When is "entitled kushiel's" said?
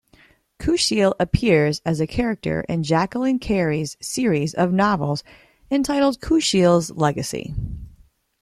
5.69-6.89